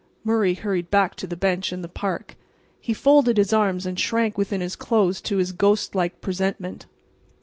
[0.23, 2.35] Murray hurried back to the bench in the park.
[2.79, 6.87] He folded his arms and shrank within his clothes to his ghost like presentment.